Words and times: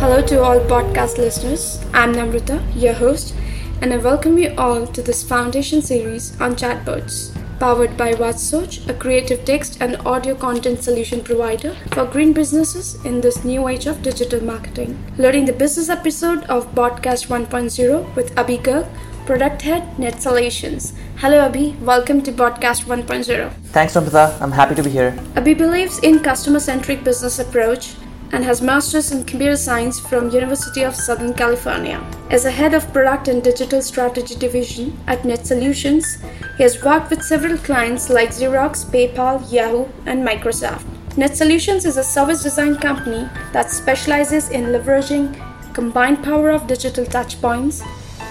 Hello 0.00 0.22
to 0.22 0.40
all 0.40 0.60
podcast 0.60 1.18
listeners. 1.18 1.84
I'm 1.92 2.12
Namrata, 2.14 2.62
your 2.80 2.92
host, 2.92 3.34
and 3.82 3.92
I 3.92 3.96
welcome 3.96 4.38
you 4.38 4.54
all 4.56 4.86
to 4.86 5.02
this 5.02 5.24
foundation 5.24 5.82
series 5.82 6.40
on 6.40 6.54
chatbots. 6.54 7.34
Powered 7.58 7.96
by 7.96 8.14
WhatSoch, 8.14 8.88
a 8.88 8.94
creative 8.94 9.44
text 9.44 9.82
and 9.82 9.96
audio 10.06 10.36
content 10.36 10.84
solution 10.84 11.24
provider 11.24 11.74
for 11.90 12.04
green 12.04 12.32
businesses 12.32 13.04
in 13.04 13.20
this 13.20 13.42
new 13.42 13.66
age 13.66 13.86
of 13.86 14.00
digital 14.00 14.40
marketing. 14.40 14.96
Loading 15.18 15.46
the 15.46 15.52
business 15.52 15.88
episode 15.88 16.44
of 16.44 16.72
Botcast 16.76 17.26
1.0 17.26 18.14
with 18.14 18.32
Abhi 18.36 18.62
Garg, 18.62 18.88
Product 19.26 19.60
Head, 19.62 19.98
Net 19.98 20.22
Solutions. 20.22 20.92
Hello, 21.16 21.48
Abhi. 21.50 21.76
Welcome 21.80 22.22
to 22.22 22.30
Botcast 22.30 22.84
1.0. 22.84 23.52
Thanks, 23.72 23.94
Namrata. 23.94 24.40
I'm 24.40 24.52
happy 24.52 24.76
to 24.76 24.82
be 24.84 24.90
here. 24.90 25.10
Abhi 25.34 25.58
believes 25.58 25.98
in 26.04 26.20
customer-centric 26.20 27.02
business 27.02 27.40
approach 27.40 27.96
and 28.32 28.44
has 28.44 28.60
masters 28.60 29.10
in 29.12 29.24
computer 29.24 29.56
science 29.56 29.98
from 29.98 30.30
University 30.30 30.82
of 30.82 30.94
Southern 30.94 31.34
California. 31.34 32.02
As 32.30 32.44
a 32.44 32.50
head 32.50 32.74
of 32.74 32.92
product 32.92 33.28
and 33.28 33.42
digital 33.42 33.80
strategy 33.80 34.34
division 34.34 34.98
at 35.06 35.24
Net 35.24 35.46
Solutions, 35.46 36.18
he 36.56 36.62
has 36.62 36.82
worked 36.82 37.10
with 37.10 37.22
several 37.22 37.56
clients 37.58 38.10
like 38.10 38.30
Xerox, 38.30 38.84
PayPal, 38.84 39.40
Yahoo, 39.50 39.86
and 40.06 40.26
Microsoft. 40.26 40.84
Net 41.16 41.36
Solutions 41.36 41.84
is 41.84 41.96
a 41.96 42.04
service 42.04 42.42
design 42.42 42.76
company 42.76 43.28
that 43.52 43.70
specializes 43.70 44.50
in 44.50 44.66
leveraging 44.66 45.34
combined 45.72 46.22
power 46.22 46.50
of 46.50 46.66
digital 46.66 47.04
touchpoints 47.04 47.82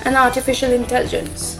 and 0.05 0.15
artificial 0.15 0.71
intelligence. 0.71 1.59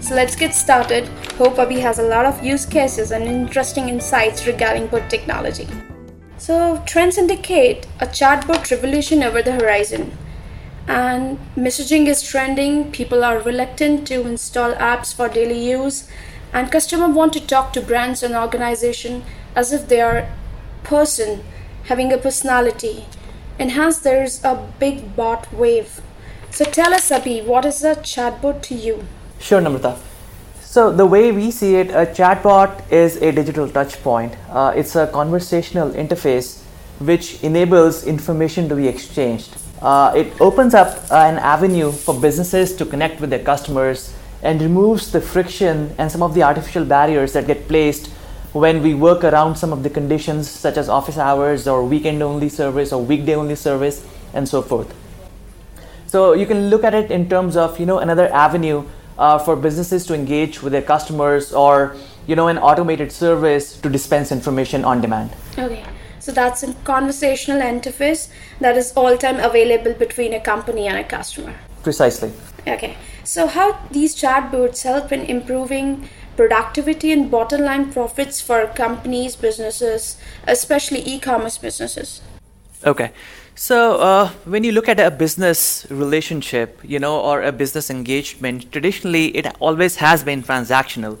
So 0.00 0.14
let's 0.14 0.36
get 0.36 0.54
started. 0.54 1.08
Hope 1.36 1.56
Abhi 1.56 1.80
has 1.80 1.98
a 1.98 2.08
lot 2.08 2.26
of 2.26 2.44
use 2.44 2.64
cases 2.64 3.10
and 3.10 3.24
interesting 3.24 3.88
insights 3.88 4.46
regarding 4.46 4.86
both 4.86 5.08
technology. 5.08 5.66
So, 6.38 6.82
trends 6.86 7.18
indicate 7.18 7.86
a 8.00 8.06
chatbot 8.06 8.70
revolution 8.70 9.22
over 9.24 9.42
the 9.42 9.52
horizon. 9.52 10.16
And 10.86 11.38
messaging 11.56 12.06
is 12.06 12.22
trending, 12.22 12.92
people 12.92 13.24
are 13.24 13.40
reluctant 13.40 14.06
to 14.08 14.26
install 14.26 14.72
apps 14.74 15.12
for 15.12 15.28
daily 15.28 15.68
use, 15.68 16.08
and 16.52 16.72
customers 16.72 17.14
want 17.14 17.32
to 17.34 17.46
talk 17.46 17.72
to 17.72 17.80
brands 17.80 18.22
and 18.22 18.34
organizations 18.34 19.24
as 19.54 19.72
if 19.72 19.88
they 19.88 20.00
are 20.00 20.28
person 20.84 21.42
having 21.84 22.12
a 22.12 22.18
personality. 22.18 23.04
And 23.58 23.72
hence 23.72 23.98
there's 23.98 24.42
a 24.44 24.54
big 24.78 25.16
bot 25.16 25.52
wave. 25.52 26.00
So 26.50 26.64
tell 26.64 26.94
us 26.94 27.10
Abhi, 27.10 27.44
what 27.44 27.64
is 27.64 27.82
a 27.82 27.96
chatbot 27.96 28.62
to 28.62 28.74
you? 28.74 29.04
Sure, 29.40 29.60
Namrata. 29.60 29.98
So 30.70 30.92
the 30.92 31.06
way 31.06 31.32
we 31.32 31.50
see 31.50 31.76
it, 31.76 31.88
a 31.92 32.04
chatbot 32.04 32.92
is 32.92 33.16
a 33.22 33.32
digital 33.32 33.70
touch 33.70 34.02
point. 34.02 34.36
Uh, 34.50 34.74
it's 34.76 34.96
a 34.96 35.06
conversational 35.06 35.92
interface 35.92 36.60
which 36.98 37.42
enables 37.42 38.04
information 38.06 38.68
to 38.68 38.76
be 38.76 38.86
exchanged. 38.86 39.56
Uh, 39.80 40.12
it 40.14 40.38
opens 40.42 40.74
up 40.74 41.10
an 41.10 41.38
avenue 41.38 41.90
for 41.90 42.20
businesses 42.20 42.76
to 42.76 42.84
connect 42.84 43.18
with 43.18 43.30
their 43.30 43.42
customers 43.42 44.14
and 44.42 44.60
removes 44.60 45.10
the 45.10 45.22
friction 45.22 45.94
and 45.96 46.12
some 46.12 46.22
of 46.22 46.34
the 46.34 46.42
artificial 46.42 46.84
barriers 46.84 47.32
that 47.32 47.46
get 47.46 47.66
placed 47.66 48.08
when 48.52 48.82
we 48.82 48.92
work 48.92 49.24
around 49.24 49.56
some 49.56 49.72
of 49.72 49.82
the 49.82 49.88
conditions 49.88 50.50
such 50.50 50.76
as 50.76 50.90
office 50.90 51.16
hours 51.16 51.66
or 51.66 51.82
weekend 51.82 52.22
only 52.22 52.50
service 52.50 52.92
or 52.92 53.02
weekday 53.02 53.34
only 53.34 53.56
service 53.56 54.04
and 54.34 54.46
so 54.46 54.60
forth. 54.60 54.94
So 56.08 56.34
you 56.34 56.44
can 56.44 56.68
look 56.68 56.84
at 56.84 56.92
it 56.92 57.10
in 57.10 57.26
terms 57.30 57.56
of 57.56 57.80
you 57.80 57.86
know 57.86 58.00
another 58.00 58.30
avenue 58.34 58.84
uh, 59.18 59.38
for 59.38 59.56
businesses 59.56 60.06
to 60.06 60.14
engage 60.14 60.62
with 60.62 60.72
their 60.72 60.82
customers 60.82 61.52
or 61.52 61.96
you 62.26 62.36
know 62.36 62.48
an 62.48 62.58
automated 62.58 63.12
service 63.12 63.78
to 63.80 63.88
dispense 63.88 64.32
information 64.32 64.84
on 64.84 65.00
demand. 65.00 65.30
Okay. 65.58 65.84
So 66.20 66.32
that's 66.32 66.62
a 66.62 66.74
conversational 66.84 67.60
interface 67.60 68.28
that 68.60 68.76
is 68.76 68.92
all 68.96 69.16
time 69.16 69.40
available 69.40 69.94
between 69.94 70.34
a 70.34 70.40
company 70.40 70.86
and 70.86 70.98
a 70.98 71.04
customer. 71.04 71.54
Precisely. 71.82 72.32
Okay. 72.66 72.96
So 73.24 73.46
how 73.46 73.78
these 73.90 74.14
chatbots 74.14 74.82
help 74.82 75.10
in 75.12 75.22
improving 75.22 76.08
productivity 76.36 77.12
and 77.12 77.30
bottom 77.30 77.62
line 77.62 77.92
profits 77.92 78.40
for 78.40 78.66
companies 78.68 79.36
businesses 79.36 80.18
especially 80.46 81.00
e-commerce 81.00 81.58
businesses? 81.58 82.20
Okay 82.84 83.10
so, 83.58 83.96
uh, 83.96 84.28
when 84.44 84.62
you 84.62 84.70
look 84.70 84.88
at 84.88 85.00
a 85.00 85.10
business 85.10 85.84
relationship, 85.90 86.80
you 86.84 87.00
know, 87.00 87.20
or 87.20 87.42
a 87.42 87.50
business 87.50 87.90
engagement, 87.90 88.70
traditionally 88.70 89.36
it 89.36 89.48
always 89.58 89.96
has 89.96 90.22
been 90.22 90.44
transactional. 90.44 91.18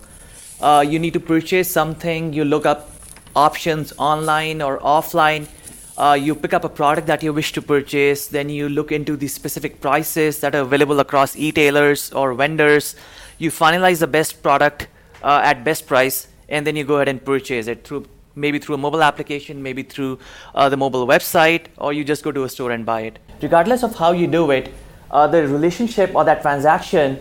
Uh, 0.60 0.84
you 0.86 1.00
need 1.00 1.14
to 1.14 1.18
purchase 1.18 1.68
something, 1.68 2.32
you 2.32 2.44
look 2.44 2.64
up 2.64 2.92
options 3.34 3.92
online 3.98 4.62
or 4.62 4.78
offline, 4.78 5.48
uh, 5.96 6.12
you 6.12 6.36
pick 6.36 6.54
up 6.54 6.62
a 6.62 6.68
product 6.68 7.08
that 7.08 7.24
you 7.24 7.32
wish 7.32 7.50
to 7.50 7.60
purchase, 7.60 8.28
then 8.28 8.48
you 8.48 8.68
look 8.68 8.92
into 8.92 9.16
the 9.16 9.26
specific 9.26 9.80
prices 9.80 10.38
that 10.38 10.54
are 10.54 10.62
available 10.62 11.00
across 11.00 11.34
e-tailers 11.34 12.12
or 12.12 12.34
vendors, 12.34 12.94
you 13.38 13.50
finalize 13.50 13.98
the 13.98 14.06
best 14.06 14.44
product 14.44 14.86
uh, 15.24 15.40
at 15.42 15.64
best 15.64 15.88
price, 15.88 16.28
and 16.48 16.64
then 16.64 16.76
you 16.76 16.84
go 16.84 16.96
ahead 16.96 17.08
and 17.08 17.24
purchase 17.24 17.66
it 17.66 17.82
through 17.82 18.06
maybe 18.38 18.58
through 18.58 18.76
a 18.76 18.78
mobile 18.78 19.02
application, 19.02 19.62
maybe 19.62 19.82
through 19.82 20.18
uh, 20.54 20.68
the 20.68 20.76
mobile 20.76 21.06
website, 21.06 21.66
or 21.76 21.92
you 21.92 22.04
just 22.04 22.22
go 22.22 22.32
to 22.32 22.44
a 22.44 22.48
store 22.48 22.70
and 22.70 22.86
buy 22.86 23.00
it. 23.02 23.18
Regardless 23.42 23.82
of 23.82 23.94
how 23.96 24.12
you 24.12 24.26
do 24.26 24.50
it, 24.50 24.72
uh, 25.10 25.26
the 25.26 25.46
relationship 25.46 26.14
or 26.14 26.24
that 26.24 26.42
transaction 26.42 27.20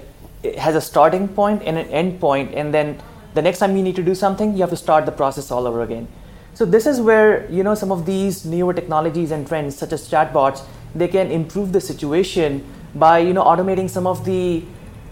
has 0.58 0.76
a 0.76 0.82
starting 0.82 1.28
point 1.28 1.64
and 1.64 1.78
an 1.78 1.88
end 1.88 2.20
point, 2.20 2.54
and 2.54 2.74
then 2.74 3.00
the 3.34 3.42
next 3.42 3.60
time 3.60 3.76
you 3.76 3.84
need 3.84 3.96
to 3.96 4.04
do 4.04 4.16
something, 4.16 4.54
you 4.54 4.62
have 4.62 4.70
to 4.70 4.78
start 4.78 5.06
the 5.06 5.12
process 5.12 5.52
all 5.52 5.68
over 5.68 5.82
again. 5.82 6.08
So 6.54 6.66
this 6.66 6.88
is 6.88 7.00
where 7.00 7.50
you 7.52 7.64
know 7.64 7.76
some 7.76 7.92
of 7.92 8.06
these 8.06 8.46
newer 8.46 8.74
technologies 8.74 9.32
and 9.32 9.48
trends, 9.48 9.78
such 9.78 9.94
as 9.94 10.10
chatbots, 10.10 10.64
they 10.96 11.08
can 11.08 11.32
improve 11.32 11.72
the 11.72 11.82
situation 11.82 12.66
by 12.96 13.20
you 13.20 13.34
know 13.34 13.44
automating 13.44 13.90
some 13.90 14.08
of 14.08 14.26
the 14.26 14.64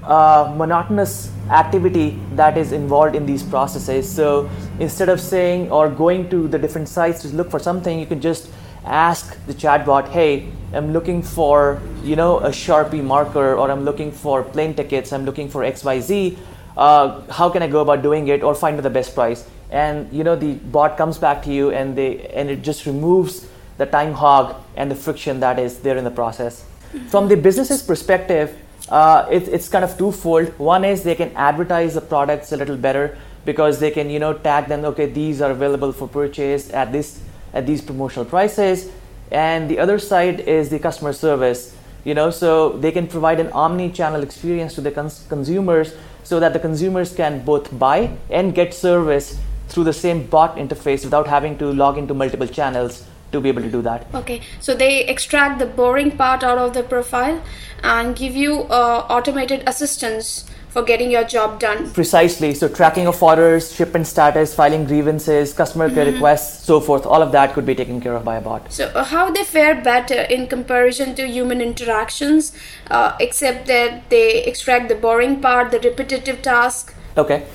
uh, 0.05 0.53
monotonous 0.55 1.31
activity 1.49 2.19
that 2.33 2.57
is 2.57 2.71
involved 2.71 3.15
in 3.15 3.25
these 3.25 3.43
processes. 3.43 4.09
So 4.11 4.49
instead 4.79 5.09
of 5.09 5.19
saying 5.19 5.71
or 5.71 5.89
going 5.89 6.29
to 6.29 6.47
the 6.47 6.57
different 6.57 6.87
sites 6.87 7.21
to 7.21 7.27
look 7.29 7.49
for 7.51 7.59
something, 7.59 7.99
you 7.99 8.05
can 8.05 8.21
just 8.21 8.49
ask 8.85 9.37
the 9.47 9.53
chatbot, 9.53 10.07
"Hey, 10.09 10.47
I'm 10.73 10.93
looking 10.93 11.21
for 11.23 11.81
you 12.03 12.15
know 12.15 12.39
a 12.39 12.49
Sharpie 12.49 13.03
marker, 13.03 13.55
or 13.55 13.71
I'm 13.71 13.83
looking 13.83 14.11
for 14.11 14.43
plane 14.43 14.73
tickets, 14.75 15.11
I'm 15.11 15.25
looking 15.25 15.49
for 15.49 15.63
X 15.63 15.83
Y 15.83 15.99
Z. 15.99 16.37
Uh, 16.77 17.21
how 17.31 17.49
can 17.49 17.63
I 17.63 17.67
go 17.67 17.81
about 17.81 18.03
doing 18.03 18.27
it, 18.27 18.43
or 18.43 18.53
find 18.53 18.77
the 18.77 18.89
best 18.89 19.15
price?" 19.15 19.45
And 19.71 20.11
you 20.13 20.23
know 20.23 20.35
the 20.35 20.53
bot 20.53 20.97
comes 20.97 21.17
back 21.17 21.41
to 21.43 21.51
you, 21.51 21.71
and 21.71 21.95
they 21.95 22.27
and 22.33 22.49
it 22.49 22.61
just 22.61 22.85
removes 22.85 23.47
the 23.77 23.85
time 23.85 24.13
hog 24.13 24.55
and 24.77 24.91
the 24.91 24.95
friction 24.95 25.39
that 25.39 25.59
is 25.59 25.79
there 25.79 25.97
in 25.97 26.03
the 26.03 26.11
process. 26.11 26.63
From 27.09 27.27
the 27.27 27.35
business's 27.35 27.81
perspective, 27.81 28.55
uh, 28.89 29.27
it, 29.31 29.47
it's 29.47 29.69
kind 29.69 29.83
of 29.83 29.97
twofold. 29.97 30.47
One 30.59 30.85
is 30.85 31.03
they 31.03 31.15
can 31.15 31.31
advertise 31.35 31.95
the 31.95 32.01
products 32.01 32.51
a 32.51 32.57
little 32.57 32.77
better 32.77 33.17
because 33.45 33.79
they 33.79 33.91
can 33.91 34.09
you 34.09 34.19
know 34.19 34.33
tag 34.33 34.67
them. 34.67 34.85
Okay, 34.85 35.07
these 35.07 35.41
are 35.41 35.51
available 35.51 35.91
for 35.91 36.07
purchase 36.07 36.71
at 36.73 36.91
this 36.91 37.21
at 37.53 37.65
these 37.65 37.81
promotional 37.81 38.25
prices. 38.25 38.91
And 39.31 39.69
the 39.69 39.79
other 39.79 39.97
side 39.97 40.41
is 40.41 40.69
the 40.69 40.79
customer 40.79 41.13
service. 41.13 41.75
You 42.03 42.13
know, 42.13 42.29
so 42.29 42.77
they 42.77 42.91
can 42.91 43.07
provide 43.07 43.39
an 43.39 43.51
omni-channel 43.51 44.21
experience 44.21 44.75
to 44.75 44.81
the 44.81 44.91
cons- 44.91 45.25
consumers 45.27 45.95
so 46.23 46.39
that 46.39 46.53
the 46.53 46.59
consumers 46.59 47.15
can 47.15 47.43
both 47.43 47.77
buy 47.79 48.15
and 48.29 48.53
get 48.53 48.75
service 48.75 49.39
through 49.69 49.85
the 49.85 49.93
same 49.93 50.27
bot 50.27 50.55
interface 50.57 51.03
without 51.03 51.25
having 51.25 51.57
to 51.57 51.71
log 51.71 51.97
into 51.97 52.13
multiple 52.13 52.47
channels 52.47 53.07
to 53.35 53.41
be 53.45 53.53
able 53.53 53.61
to 53.69 53.71
do 53.77 53.81
that. 53.91 54.07
Okay, 54.23 54.41
so 54.59 54.73
they 54.73 55.05
extract 55.15 55.59
the 55.59 55.69
boring 55.79 56.11
part 56.23 56.43
out 56.43 56.57
of 56.65 56.73
the 56.73 56.83
profile 56.83 57.41
and 57.83 58.15
give 58.15 58.35
you 58.35 58.61
uh, 58.81 59.05
automated 59.09 59.63
assistance 59.67 60.45
for 60.75 60.83
getting 60.87 61.09
your 61.09 61.23
job 61.23 61.57
done. 61.57 61.89
Precisely. 61.97 62.53
So 62.53 62.67
tracking 62.67 63.07
of 63.07 63.23
orders, 63.23 63.73
shipment 63.73 64.07
status, 64.07 64.53
filing 64.53 64.83
grievances, 64.83 65.53
customer 65.53 65.89
care 65.89 66.03
mm-hmm. 66.03 66.15
requests, 66.15 66.65
so 66.65 66.81
forth. 66.81 67.05
All 67.05 67.21
of 67.21 67.31
that 67.31 67.53
could 67.53 67.65
be 67.65 67.75
taken 67.75 68.01
care 68.01 68.13
of 68.13 68.25
by 68.25 68.35
a 68.35 68.41
bot. 68.41 68.73
So 68.73 68.87
uh, 68.87 69.05
how 69.05 69.31
they 69.31 69.45
fare 69.45 69.75
better 69.81 70.23
in 70.23 70.47
comparison 70.47 71.15
to 71.15 71.25
human 71.25 71.61
interactions, 71.61 72.51
uh, 72.91 73.15
except 73.21 73.67
that 73.67 74.09
they 74.09 74.43
extract 74.43 74.89
the 74.89 74.95
boring 74.95 75.39
part, 75.39 75.71
the 75.71 75.79
repetitive 75.79 76.41
task. 76.41 76.93
Okay. 77.17 77.47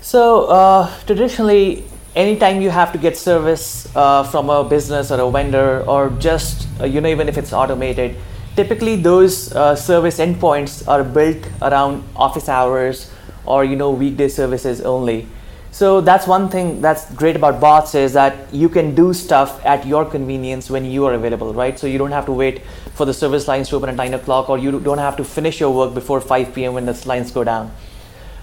So 0.00 0.44
uh, 0.44 0.88
traditionally, 1.04 1.84
anytime 2.18 2.60
you 2.60 2.68
have 2.68 2.90
to 2.92 2.98
get 2.98 3.16
service 3.16 3.88
uh, 3.94 4.24
from 4.24 4.50
a 4.50 4.64
business 4.64 5.12
or 5.12 5.20
a 5.20 5.30
vendor 5.30 5.84
or 5.86 6.10
just 6.18 6.66
uh, 6.80 6.84
you 6.84 7.00
know 7.00 7.08
even 7.08 7.28
if 7.28 7.38
it's 7.38 7.52
automated 7.52 8.16
typically 8.56 8.96
those 8.96 9.52
uh, 9.52 9.76
service 9.76 10.18
endpoints 10.18 10.86
are 10.88 11.04
built 11.04 11.48
around 11.62 12.02
office 12.16 12.48
hours 12.48 13.08
or 13.46 13.64
you 13.64 13.76
know 13.76 13.90
weekday 13.90 14.28
services 14.28 14.80
only. 14.80 15.26
So 15.70 16.00
that's 16.00 16.26
one 16.26 16.48
thing 16.48 16.80
that's 16.80 17.08
great 17.14 17.36
about 17.36 17.60
bots 17.60 17.94
is 17.94 18.14
that 18.14 18.52
you 18.52 18.68
can 18.68 18.94
do 18.96 19.12
stuff 19.12 19.64
at 19.64 19.86
your 19.86 20.04
convenience 20.04 20.70
when 20.70 20.84
you 20.84 21.04
are 21.04 21.14
available 21.14 21.54
right? 21.54 21.78
So 21.78 21.86
you 21.86 21.98
don't 21.98 22.10
have 22.10 22.26
to 22.26 22.32
wait 22.32 22.62
for 22.94 23.04
the 23.04 23.14
service 23.14 23.46
lines 23.46 23.68
to 23.68 23.76
open 23.76 23.90
at 23.90 23.94
9 23.94 24.14
o'clock 24.14 24.48
or 24.50 24.58
you 24.58 24.80
don't 24.80 24.98
have 24.98 25.16
to 25.18 25.24
finish 25.24 25.60
your 25.60 25.72
work 25.72 25.94
before 25.94 26.20
5 26.20 26.52
p.m 26.54 26.74
when 26.74 26.86
the 26.86 27.00
lines 27.06 27.30
go 27.30 27.44
down 27.44 27.70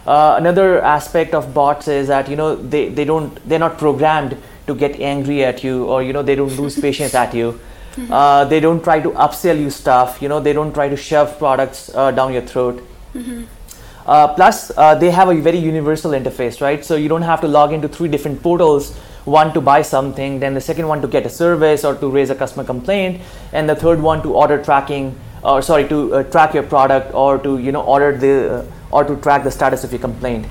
uh, 0.07 0.35
another 0.37 0.81
aspect 0.81 1.33
of 1.33 1.53
bots 1.53 1.87
is 1.87 2.07
that 2.07 2.29
you 2.29 2.35
know 2.35 2.55
they, 2.55 2.89
they 2.89 3.05
don't 3.05 3.33
they're 3.47 3.59
not 3.59 3.77
programmed 3.77 4.37
to 4.67 4.75
get 4.75 4.99
angry 4.99 5.43
at 5.43 5.63
you 5.63 5.85
or 5.85 6.03
you 6.03 6.13
know 6.13 6.23
they 6.23 6.35
don't 6.35 6.55
lose 6.57 6.79
patience 6.79 7.13
at 7.15 7.33
you 7.33 7.59
Mm-hmm. 7.95 8.11
Uh, 8.25 8.45
they 8.45 8.59
don't 8.59 8.83
try 8.83 8.99
to 8.99 9.09
upsell 9.11 9.59
you 9.59 9.69
stuff. 9.69 10.21
You 10.21 10.29
know, 10.29 10.39
they 10.39 10.53
don't 10.53 10.73
try 10.73 10.89
to 10.89 10.97
shove 10.97 11.37
products 11.37 11.93
uh, 11.95 12.11
down 12.11 12.33
your 12.33 12.41
throat. 12.41 12.83
Mm-hmm. 13.13 13.43
Uh, 14.05 14.33
plus, 14.35 14.71
uh, 14.77 14.95
they 14.95 15.11
have 15.11 15.29
a 15.29 15.35
very 15.35 15.57
universal 15.57 16.11
interface, 16.11 16.61
right? 16.61 16.83
So 16.83 16.95
you 16.95 17.09
don't 17.09 17.23
have 17.23 17.41
to 17.41 17.47
log 17.47 17.73
into 17.73 17.87
three 17.87 18.07
different 18.07 18.41
portals 18.43 18.95
one 19.25 19.51
to 19.53 19.61
buy 19.61 19.81
something, 19.81 20.39
then 20.39 20.53
the 20.53 20.61
second 20.61 20.87
one 20.87 21.01
to 21.01 21.07
get 21.07 21.25
a 21.25 21.29
service 21.29 21.83
or 21.83 21.95
to 21.95 22.09
raise 22.09 22.29
a 22.29 22.35
customer 22.35 22.63
complaint, 22.63 23.21
and 23.53 23.67
the 23.67 23.75
third 23.75 23.99
one 23.99 24.21
to 24.21 24.35
order 24.35 24.63
tracking 24.63 25.17
or 25.45 25.61
sorry 25.61 25.87
to 25.87 26.15
uh, 26.15 26.23
track 26.23 26.53
your 26.53 26.63
product 26.63 27.13
or 27.13 27.37
to 27.37 27.57
you 27.57 27.71
know 27.71 27.81
order 27.81 28.17
the 28.17 28.33
uh, 28.59 28.65
or 28.91 29.03
to 29.03 29.15
track 29.17 29.43
the 29.43 29.51
status 29.51 29.83
of 29.83 29.91
your 29.91 30.01
complaint. 30.01 30.45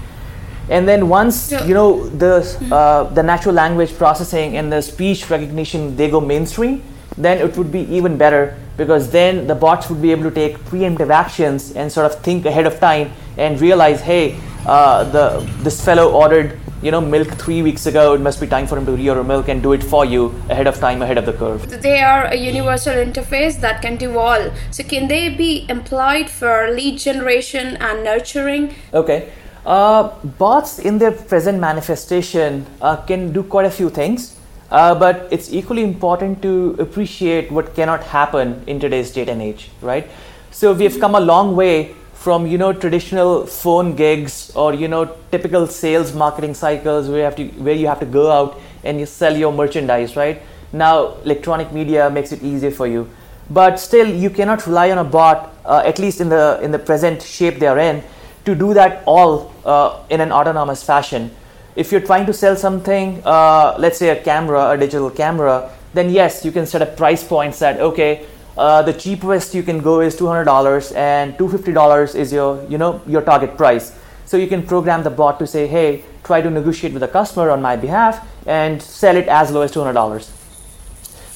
And 0.71 0.89
then 0.89 1.09
once 1.09 1.53
you 1.53 1.75
know 1.75 2.09
the 2.09 2.35
uh, 2.73 3.05
the 3.15 3.23
natural 3.23 3.55
language 3.55 3.97
processing 3.99 4.57
and 4.57 4.73
the 4.73 4.81
speech 4.81 5.29
recognition 5.31 5.97
they 5.97 6.09
go 6.11 6.21
mainstream, 6.21 6.83
then 7.19 7.39
it 7.39 7.57
would 7.57 7.71
be 7.71 7.81
even 7.95 8.17
better 8.17 8.57
because 8.77 9.11
then 9.11 9.47
the 9.47 9.55
bots 9.55 9.89
would 9.89 10.03
be 10.03 10.11
able 10.11 10.25
to 10.25 10.31
take 10.31 10.59
preemptive 10.71 11.11
actions 11.11 11.73
and 11.73 11.91
sort 11.91 12.07
of 12.11 12.21
think 12.23 12.47
ahead 12.47 12.67
of 12.67 12.81
time 12.81 13.13
and 13.37 13.61
realize, 13.61 14.01
hey, 14.01 14.39
uh, 14.67 15.05
the 15.05 15.41
this 15.63 15.85
fellow 15.85 16.13
ordered 16.13 16.59
you 16.85 16.91
know 16.91 17.01
milk 17.01 17.29
three 17.39 17.63
weeks 17.63 17.87
ago. 17.87 18.13
It 18.15 18.21
must 18.21 18.41
be 18.41 18.47
time 18.47 18.67
for 18.67 18.77
him 18.77 18.85
to 18.87 18.93
reorder 18.93 19.27
milk 19.27 19.49
and 19.49 19.63
do 19.63 19.73
it 19.73 19.83
for 19.83 20.05
you 20.05 20.27
ahead 20.51 20.67
of 20.67 20.79
time, 20.79 21.01
ahead 21.01 21.17
of 21.17 21.25
the 21.25 21.33
curve. 21.33 21.83
They 21.83 22.01
are 22.01 22.27
a 22.27 22.35
universal 22.37 22.93
interface 22.93 23.59
that 23.61 23.81
can 23.81 23.97
do 23.97 24.19
all. 24.19 24.51
So 24.71 24.85
can 24.85 25.09
they 25.09 25.31
be 25.31 25.67
employed 25.71 26.29
for 26.29 26.71
lead 26.71 26.99
generation 26.99 27.79
and 27.79 28.05
nurturing? 28.05 28.75
Okay. 28.93 29.33
Uh, 29.65 30.11
bots 30.39 30.79
in 30.79 30.99
their 30.99 31.13
present 31.13 31.59
manifestation 31.59 32.67
uh, 32.83 32.97
can 32.97 33.33
do 33.33 33.43
quite 33.43 33.65
a 33.65 33.71
few 33.71 33.89
things. 33.89 34.37
Uh, 34.71 34.95
but 34.95 35.29
it's 35.31 35.53
equally 35.53 35.83
important 35.83 36.43
to 36.43 36.77
appreciate 36.79 37.51
what 37.51 37.75
cannot 37.75 38.03
happen 38.03 38.63
in 38.67 38.81
today's 38.81 39.11
date 39.11 39.29
and 39.29 39.41
age, 39.41 39.71
right? 39.81 40.09
So 40.51 40.73
we've 40.73 40.99
come 41.01 41.15
a 41.15 41.21
long 41.21 41.57
way 41.57 41.95
from 42.25 42.47
you 42.47 42.57
know 42.57 42.73
traditional 42.73 43.47
phone 43.47 43.95
gigs 43.95 44.51
or 44.57 44.73
you 44.83 44.89
know 44.89 45.05
typical 45.31 45.67
sales 45.67 46.15
marketing 46.15 46.55
cycles 46.55 47.09
where 47.09 47.19
you 47.19 47.25
have 47.25 47.37
to 47.37 47.47
where 47.69 47.75
you 47.75 47.87
have 47.87 48.01
to 48.01 48.07
go 48.07 48.31
out 48.31 48.59
and 48.83 48.99
you 48.99 49.07
sell 49.07 49.37
your 49.37 49.53
merchandise, 49.53 50.17
right? 50.17 50.41
Now 50.73 51.17
electronic 51.25 51.73
media 51.73 52.09
makes 52.11 52.33
it 52.33 52.43
easier 52.43 52.71
for 52.71 52.87
you, 52.87 53.09
but 53.51 53.79
still 53.79 54.09
you 54.09 54.31
cannot 54.31 54.67
rely 54.67 54.91
on 54.91 54.99
a 54.99 55.05
bot, 55.05 55.55
uh, 55.65 55.83
at 55.85 55.99
least 55.99 56.21
in 56.21 56.29
the 56.31 56.59
in 56.63 56.71
the 56.71 56.79
present 56.79 57.23
shape 57.23 57.59
they 57.59 57.67
are 57.67 57.79
in, 57.79 58.03
to 58.47 58.55
do 58.55 58.75
that 58.75 59.03
all 59.07 59.53
uh, 59.65 60.03
in 60.09 60.21
an 60.21 60.33
autonomous 60.33 60.83
fashion 60.83 61.31
if 61.77 61.91
you're 61.91 62.01
trying 62.01 62.27
to 62.27 62.33
sell 62.33 62.57
something, 62.57 63.21
uh, 63.25 63.75
let's 63.79 63.99
say 63.99 64.11
a 64.11 64.23
camera, 64.23 64.71
a 64.71 64.79
digital 64.79 65.11
camera, 65.11 65.71
then 65.93 66.11
yes, 66.11 66.45
you 66.45 66.53
can 66.53 66.67
set 66.67 66.83
up 66.83 66.97
price 66.97 67.25
points 67.25 67.59
that 67.59 67.81
okay, 67.81 68.27
uh, 68.57 68.83
the 68.83 68.93
cheapest 68.93 69.55
you 69.55 69.63
can 69.63 69.81
go 69.81 70.01
is 70.01 70.17
$200 70.17 70.95
and 70.97 71.37
$250 71.37 72.15
is 72.15 72.33
your 72.33 72.65
you 72.69 72.79
know 72.79 73.01
your 73.07 73.23
target 73.23 73.57
price. 73.57 73.93
So 74.27 74.37
you 74.37 74.47
can 74.47 74.63
program 74.67 75.03
the 75.03 75.11
bot 75.11 75.39
to 75.41 75.47
say, 75.47 75.67
hey, 75.67 76.05
try 76.23 76.41
to 76.41 76.51
negotiate 76.51 76.93
with 76.93 77.01
the 77.01 77.09
customer 77.09 77.51
on 77.51 77.61
my 77.61 77.77
behalf 77.77 78.27
and 78.47 78.83
sell 78.83 79.17
it 79.17 79.29
as 79.29 79.51
low 79.51 79.61
as 79.61 79.73
$200. 79.73 80.31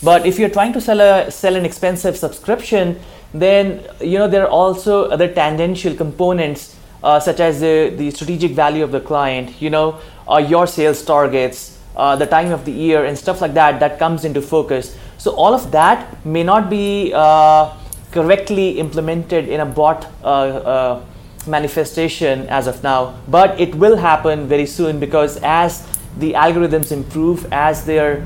But 0.03 0.27
if 0.27 0.39
you're 0.39 0.49
trying 0.49 0.73
to 0.73 0.81
sell 0.81 1.01
a 1.01 1.31
sell 1.31 1.57
an 1.57 1.65
expensive 1.65 2.17
subscription, 2.17 3.01
then 3.35 3.85
you 4.01 4.19
know 4.19 4.29
there 4.29 4.45
are 4.45 4.51
also 4.51 5.07
other 5.11 5.33
tangential 5.33 5.95
components 5.95 6.77
uh, 7.03 7.21
such 7.21 7.41
as 7.41 7.61
the, 7.61 7.95
the 7.97 8.11
strategic 8.11 8.53
value 8.53 8.83
of 8.83 8.93
the 8.93 9.01
client, 9.01 9.61
you 9.61 9.71
know, 9.71 10.01
uh, 10.29 10.39
your 10.39 10.67
sales 10.67 11.03
targets, 11.05 11.79
uh, 11.97 12.17
the 12.17 12.27
time 12.27 12.53
of 12.53 12.65
the 12.65 12.73
year, 12.73 13.05
and 13.05 13.17
stuff 13.17 13.41
like 13.41 13.55
that, 13.55 13.81
that 13.81 13.99
comes 13.99 14.25
into 14.25 14.43
focus. 14.43 14.97
So, 15.19 15.33
all 15.33 15.53
of 15.53 15.71
that 15.73 16.25
may 16.25 16.43
not 16.43 16.71
be 16.71 17.13
uh, 17.15 17.77
correctly 18.13 18.79
implemented 18.79 19.49
in 19.49 19.61
a 19.61 19.67
bot 19.67 20.07
uh, 20.23 20.27
uh, 20.27 21.05
manifestation 21.47 22.49
as 22.49 22.67
of 22.67 22.83
now, 22.83 23.19
but 23.29 23.59
it 23.61 23.75
will 23.75 23.97
happen 23.97 24.49
very 24.49 24.67
soon 24.67 25.01
because 25.01 25.39
as 25.43 25.87
the 26.19 26.33
algorithms 26.33 26.93
improve, 26.93 27.47
as 27.53 27.85
their 27.85 28.25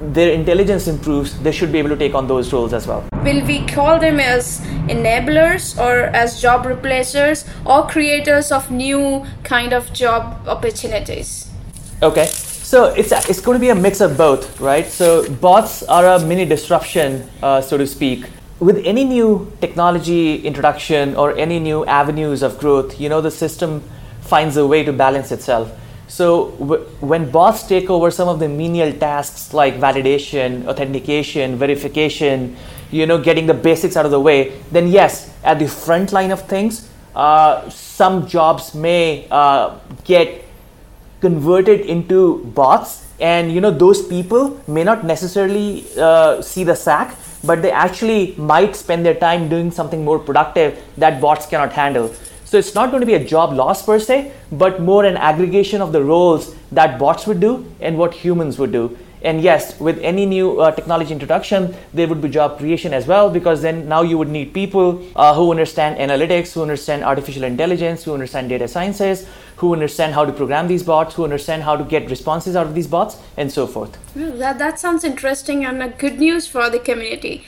their 0.00 0.30
intelligence 0.32 0.86
improves, 0.86 1.38
they 1.40 1.52
should 1.52 1.72
be 1.72 1.78
able 1.78 1.90
to 1.90 1.96
take 1.96 2.14
on 2.14 2.26
those 2.26 2.52
roles 2.52 2.72
as 2.72 2.86
well. 2.86 3.04
Will 3.24 3.44
we 3.44 3.66
call 3.66 3.98
them 3.98 4.20
as 4.20 4.60
enablers 4.88 5.78
or 5.78 6.04
as 6.14 6.40
job 6.40 6.66
replacers 6.66 7.44
or 7.66 7.86
creators 7.86 8.52
of 8.52 8.70
new 8.70 9.26
kind 9.44 9.72
of 9.72 9.92
job 9.92 10.46
opportunities? 10.46 11.50
Okay. 12.02 12.28
So 12.68 12.84
it's, 12.92 13.12
it's 13.30 13.40
going 13.40 13.54
to 13.54 13.60
be 13.60 13.70
a 13.70 13.74
mix 13.74 14.02
of 14.02 14.18
both, 14.18 14.60
right? 14.60 14.86
So 14.86 15.26
bots 15.36 15.82
are 15.84 16.04
a 16.06 16.18
mini 16.18 16.44
disruption, 16.44 17.26
uh, 17.42 17.62
so 17.62 17.78
to 17.78 17.86
speak. 17.86 18.26
With 18.60 18.84
any 18.84 19.04
new 19.04 19.50
technology 19.62 20.44
introduction 20.44 21.16
or 21.16 21.34
any 21.38 21.60
new 21.60 21.86
avenues 21.86 22.42
of 22.42 22.58
growth, 22.58 23.00
you 23.00 23.08
know, 23.08 23.22
the 23.22 23.30
system 23.30 23.82
finds 24.20 24.58
a 24.58 24.66
way 24.66 24.84
to 24.84 24.92
balance 24.92 25.32
itself. 25.32 25.72
So 26.08 26.50
w- 26.58 26.84
when 27.00 27.30
bots 27.30 27.66
take 27.66 27.88
over 27.88 28.10
some 28.10 28.28
of 28.28 28.38
the 28.38 28.50
menial 28.50 28.92
tasks 28.92 29.54
like 29.54 29.76
validation, 29.76 30.66
authentication, 30.66 31.56
verification, 31.56 32.54
you 32.90 33.06
know, 33.06 33.16
getting 33.16 33.46
the 33.46 33.54
basics 33.54 33.96
out 33.96 34.04
of 34.04 34.10
the 34.10 34.20
way, 34.20 34.60
then 34.72 34.88
yes, 34.88 35.32
at 35.42 35.58
the 35.58 35.68
front 35.68 36.12
line 36.12 36.30
of 36.30 36.42
things, 36.42 36.86
uh, 37.14 37.66
some 37.70 38.26
jobs 38.26 38.74
may 38.74 39.26
uh, 39.30 39.78
get 40.04 40.44
converted 41.20 41.80
into 41.80 42.44
bots, 42.54 43.06
and 43.20 43.52
you 43.52 43.60
know 43.60 43.70
those 43.70 44.06
people 44.06 44.60
may 44.68 44.84
not 44.84 45.04
necessarily 45.04 45.84
uh, 45.98 46.40
see 46.40 46.64
the 46.64 46.76
sack, 46.76 47.16
but 47.44 47.62
they 47.62 47.70
actually 47.70 48.34
might 48.36 48.76
spend 48.76 49.04
their 49.04 49.14
time 49.14 49.48
doing 49.48 49.70
something 49.70 50.04
more 50.04 50.18
productive 50.18 50.82
that 50.96 51.20
bots 51.20 51.46
cannot 51.46 51.72
handle. 51.72 52.12
So 52.44 52.56
it's 52.56 52.74
not 52.74 52.90
going 52.90 53.00
to 53.00 53.06
be 53.06 53.14
a 53.14 53.24
job 53.24 53.52
loss 53.52 53.84
per 53.84 53.98
se, 53.98 54.32
but 54.50 54.80
more 54.80 55.04
an 55.04 55.16
aggregation 55.16 55.82
of 55.82 55.92
the 55.92 56.02
roles 56.02 56.54
that 56.72 56.98
bots 56.98 57.26
would 57.26 57.40
do 57.40 57.70
and 57.80 57.98
what 57.98 58.14
humans 58.14 58.58
would 58.58 58.72
do. 58.72 58.96
And 59.22 59.40
yes, 59.40 59.78
with 59.80 59.98
any 60.00 60.26
new 60.26 60.60
uh, 60.60 60.70
technology 60.70 61.12
introduction, 61.12 61.74
there 61.92 62.06
would 62.06 62.20
be 62.20 62.28
job 62.28 62.58
creation 62.58 62.94
as 62.94 63.06
well 63.06 63.30
because 63.30 63.62
then 63.62 63.88
now 63.88 64.02
you 64.02 64.16
would 64.18 64.28
need 64.28 64.54
people 64.54 65.04
uh, 65.16 65.34
who 65.34 65.50
understand 65.50 65.98
analytics, 65.98 66.52
who 66.52 66.62
understand 66.62 67.02
artificial 67.02 67.44
intelligence, 67.44 68.04
who 68.04 68.14
understand 68.14 68.48
data 68.48 68.68
sciences, 68.68 69.26
who 69.56 69.72
understand 69.72 70.14
how 70.14 70.24
to 70.24 70.32
program 70.32 70.68
these 70.68 70.82
bots, 70.82 71.14
who 71.14 71.24
understand 71.24 71.62
how 71.62 71.76
to 71.76 71.84
get 71.84 72.08
responses 72.08 72.54
out 72.54 72.66
of 72.66 72.74
these 72.74 72.86
bots, 72.86 73.18
and 73.36 73.50
so 73.50 73.66
forth. 73.66 73.98
that, 74.14 74.58
that 74.58 74.78
sounds 74.78 75.02
interesting 75.04 75.64
and 75.64 75.82
a 75.82 75.88
good 75.88 76.18
news 76.18 76.46
for 76.46 76.70
the 76.70 76.78
community. 76.78 77.44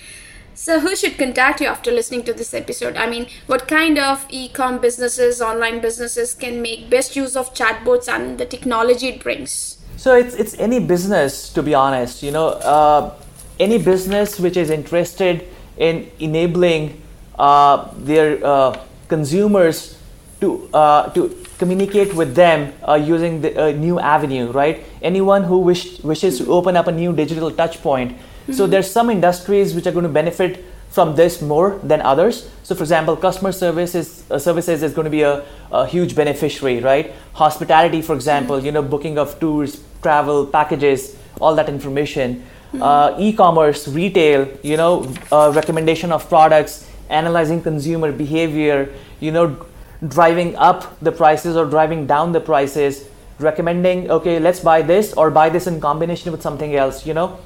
So, 0.55 0.81
who 0.81 0.95
should 0.95 1.17
contact 1.17 1.61
you 1.61 1.69
after 1.69 1.91
listening 1.91 2.25
to 2.25 2.35
this 2.35 2.53
episode? 2.53 2.97
I 2.97 3.09
mean, 3.09 3.29
what 3.47 3.67
kind 3.67 3.99
of 3.99 4.27
e 4.29 4.49
com 4.49 4.79
businesses, 4.79 5.41
online 5.41 5.81
businesses 5.81 6.35
can 6.35 6.61
make 6.61 6.91
best 6.91 7.17
use 7.17 7.37
of 7.37 7.55
chatbots 7.55 8.09
and 8.09 8.37
the 8.37 8.45
technology 8.45 9.09
it 9.09 9.23
brings? 9.23 9.80
So, 10.01 10.17
it's, 10.17 10.35
it's 10.35 10.59
any 10.59 10.81
business, 10.81 11.53
to 11.53 11.63
be 11.63 11.75
honest. 11.75 12.23
You 12.23 12.31
know, 12.31 12.49
uh, 12.49 13.15
any 13.59 13.77
business 13.77 14.41
which 14.41 14.57
is 14.57 14.71
interested 14.71 15.47
in 15.77 16.11
enabling 16.19 17.03
uh, 17.39 17.93
their 17.99 18.41
uh, 18.43 18.81
consumers 19.09 19.99
to, 20.41 20.71
uh, 20.73 21.11
to 21.11 21.37
communicate 21.59 22.15
with 22.15 22.35
them 22.35 22.73
uh, 22.89 22.95
using 22.95 23.43
the 23.43 23.75
new 23.75 24.01
avenue, 24.01 24.51
right? 24.53 24.83
Anyone 25.03 25.45
who 25.45 25.59
wish, 25.59 26.03
wishes 26.03 26.39
to 26.39 26.51
open 26.51 26.79
up 26.79 26.87
a 26.87 26.93
new 26.93 27.13
digital 27.13 27.51
touch 27.51 27.83
point 27.83 28.17
Mm-hmm. 28.51 28.57
So 28.57 28.67
there's 28.67 28.91
some 28.91 29.11
industries 29.11 29.75
which 29.75 29.87
are 29.87 29.93
going 29.93 30.05
to 30.05 30.09
benefit 30.09 30.65
from 30.89 31.15
this 31.15 31.41
more 31.41 31.79
than 31.85 32.01
others. 32.01 32.51
So, 32.65 32.75
for 32.75 32.83
example, 32.83 33.17
customer 33.17 33.53
services 33.53 34.25
uh, 34.31 34.39
services 34.39 34.83
is 34.83 34.93
going 34.93 35.05
to 35.05 35.11
be 35.11 35.23
a, 35.23 35.45
a, 35.71 35.87
huge 35.87 36.17
beneficiary, 36.17 36.81
right? 36.81 37.13
Hospitality, 37.35 38.03
for 38.03 38.15
example, 38.15 38.57
mm-hmm. 38.57 38.67
you 38.67 38.73
know, 38.73 38.83
booking 38.83 39.19
of 39.19 39.39
tours, 39.39 39.85
travel 40.03 40.47
packages, 40.47 41.17
all 41.41 41.55
that 41.55 41.69
information. 41.69 42.45
Mm-hmm. 42.73 42.83
Uh, 42.83 43.17
e-commerce, 43.19 43.89
retail, 43.89 44.49
you 44.63 44.77
know, 44.77 45.13
uh, 45.33 45.53
recommendation 45.55 46.13
of 46.13 46.29
products, 46.29 46.89
analyzing 47.09 47.63
consumer 47.63 48.13
behavior, 48.13 48.95
you 49.19 49.33
know, 49.33 49.67
driving 50.07 50.55
up 50.57 50.99
the 51.01 51.13
prices 51.13 51.57
or 51.57 51.67
driving 51.67 52.07
down 52.07 52.33
the 52.33 52.41
prices, 52.41 53.09
recommending, 53.39 54.11
okay, 54.11 54.39
let's 54.39 54.61
buy 54.61 54.83
this 54.83 55.13
or 55.15 55.31
buy 55.31 55.49
this 55.49 55.67
in 55.67 55.81
combination 55.81 56.31
with 56.31 56.43
something 56.43 56.77
else, 56.77 57.07
you 57.07 57.15
know 57.15 57.41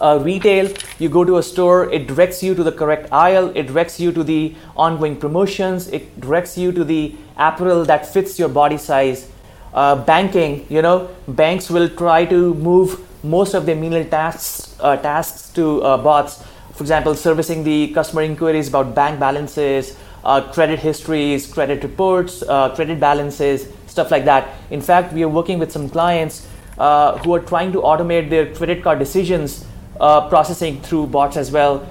uh, 0.00 0.18
retail, 0.22 0.72
you 0.98 1.08
go 1.08 1.24
to 1.24 1.36
a 1.36 1.42
store, 1.42 1.90
it 1.92 2.06
directs 2.06 2.42
you 2.42 2.54
to 2.54 2.64
the 2.64 2.72
correct 2.72 3.12
aisle, 3.12 3.52
it 3.54 3.66
directs 3.66 4.00
you 4.00 4.12
to 4.12 4.24
the 4.24 4.54
ongoing 4.76 5.16
promotions, 5.16 5.88
it 5.88 6.20
directs 6.20 6.56
you 6.56 6.72
to 6.72 6.84
the 6.84 7.14
apparel 7.36 7.84
that 7.84 8.06
fits 8.06 8.38
your 8.38 8.48
body 8.48 8.78
size. 8.78 9.30
Uh, 9.72 9.96
banking, 10.04 10.66
you 10.68 10.82
know, 10.82 11.08
banks 11.28 11.70
will 11.70 11.88
try 11.88 12.24
to 12.24 12.54
move 12.54 13.00
most 13.22 13.54
of 13.54 13.66
their 13.66 13.76
menial 13.76 14.04
tasks 14.04 14.76
uh, 14.80 14.96
tasks 14.96 15.50
to 15.50 15.82
uh, 15.82 15.96
bots. 15.96 16.42
For 16.74 16.82
example, 16.82 17.14
servicing 17.14 17.62
the 17.62 17.92
customer 17.92 18.22
inquiries 18.22 18.68
about 18.68 18.94
bank 18.94 19.20
balances, 19.20 19.96
uh, 20.24 20.40
credit 20.52 20.80
histories, 20.80 21.46
credit 21.46 21.82
reports, 21.82 22.42
uh, 22.42 22.74
credit 22.74 22.98
balances, 22.98 23.68
stuff 23.86 24.10
like 24.10 24.24
that. 24.24 24.48
In 24.70 24.80
fact, 24.80 25.12
we 25.12 25.22
are 25.22 25.28
working 25.28 25.58
with 25.58 25.70
some 25.70 25.88
clients 25.88 26.46
who 26.76 27.34
are 27.34 27.40
trying 27.40 27.72
to 27.72 27.82
automate 27.82 28.30
their 28.30 28.54
credit 28.54 28.82
card 28.82 28.98
decisions 28.98 29.66
uh, 30.00 30.28
processing 30.28 30.80
through 30.80 31.06
bots 31.06 31.36
as 31.36 31.50
well. 31.50 31.86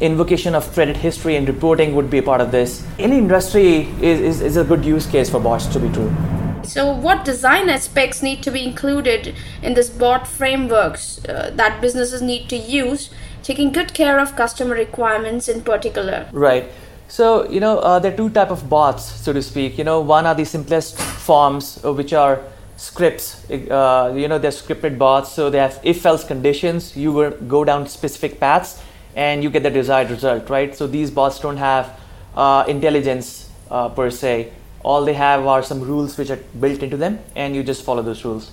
Invocation 0.00 0.54
of 0.54 0.72
credit 0.74 0.96
history 0.96 1.34
and 1.34 1.48
reporting 1.48 1.92
would 1.96 2.08
be 2.08 2.18
a 2.18 2.22
part 2.22 2.40
of 2.40 2.52
this. 2.52 2.86
Any 3.00 3.18
industry 3.18 3.88
is, 4.00 4.20
is, 4.20 4.40
is 4.40 4.56
a 4.56 4.62
good 4.62 4.84
use 4.84 5.06
case 5.06 5.28
for 5.28 5.40
bots 5.40 5.66
to 5.66 5.80
be 5.80 5.88
true. 5.88 6.14
So, 6.62 6.92
what 6.92 7.24
design 7.24 7.68
aspects 7.68 8.22
need 8.22 8.40
to 8.44 8.52
be 8.52 8.62
included 8.62 9.34
in 9.60 9.74
this 9.74 9.90
bot 9.90 10.28
frameworks 10.28 11.24
uh, 11.24 11.50
that 11.54 11.80
businesses 11.80 12.22
need 12.22 12.48
to 12.50 12.56
use, 12.56 13.10
taking 13.42 13.72
good 13.72 13.92
care 13.92 14.20
of 14.20 14.36
customer 14.36 14.76
requirements 14.76 15.48
in 15.48 15.62
particular? 15.62 16.28
Right. 16.30 16.70
So, 17.08 17.50
you 17.50 17.58
know, 17.58 17.78
uh, 17.78 17.98
there 17.98 18.12
are 18.12 18.16
two 18.16 18.30
type 18.30 18.50
of 18.50 18.68
bots, 18.68 19.04
so 19.04 19.32
to 19.32 19.42
speak. 19.42 19.78
You 19.78 19.84
know, 19.84 20.00
one 20.00 20.26
are 20.26 20.34
the 20.34 20.44
simplest 20.44 20.96
forms, 20.98 21.82
uh, 21.84 21.92
which 21.92 22.12
are 22.12 22.40
scripts. 22.76 23.50
Uh, 23.50 24.14
you 24.14 24.28
know, 24.28 24.38
they're 24.38 24.52
scripted 24.52 24.96
bots, 24.96 25.32
so 25.32 25.50
they 25.50 25.58
have 25.58 25.80
if-else 25.82 26.22
conditions. 26.22 26.96
You 26.96 27.10
will 27.10 27.30
go 27.30 27.64
down 27.64 27.88
specific 27.88 28.38
paths, 28.38 28.80
and 29.18 29.42
you 29.42 29.50
get 29.50 29.64
the 29.64 29.70
desired 29.70 30.10
result, 30.10 30.48
right? 30.48 30.76
So 30.76 30.86
these 30.86 31.10
bots 31.10 31.40
don't 31.40 31.56
have 31.56 31.98
uh, 32.36 32.64
intelligence 32.68 33.50
uh, 33.68 33.88
per 33.88 34.10
se. 34.10 34.52
All 34.84 35.04
they 35.04 35.14
have 35.14 35.44
are 35.44 35.60
some 35.60 35.80
rules 35.80 36.16
which 36.16 36.30
are 36.30 36.38
built 36.60 36.84
into 36.84 36.96
them, 36.96 37.18
and 37.34 37.56
you 37.56 37.64
just 37.64 37.82
follow 37.82 38.00
those 38.00 38.24
rules. 38.24 38.52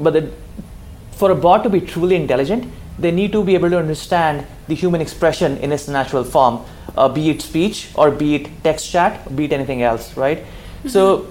But 0.00 0.14
the, 0.14 0.32
for 1.12 1.30
a 1.30 1.36
bot 1.36 1.62
to 1.62 1.70
be 1.70 1.80
truly 1.80 2.16
intelligent, 2.16 2.66
they 2.98 3.12
need 3.12 3.30
to 3.30 3.44
be 3.44 3.54
able 3.54 3.70
to 3.70 3.78
understand 3.78 4.44
the 4.66 4.74
human 4.74 5.00
expression 5.00 5.56
in 5.58 5.70
its 5.70 5.86
natural 5.86 6.24
form, 6.24 6.64
uh, 6.96 7.08
be 7.08 7.30
it 7.30 7.40
speech 7.40 7.90
or 7.94 8.10
be 8.10 8.34
it 8.34 8.50
text 8.64 8.90
chat, 8.90 9.36
be 9.36 9.44
it 9.44 9.52
anything 9.52 9.82
else, 9.82 10.16
right? 10.16 10.38
Mm-hmm. 10.38 10.88
So, 10.88 11.28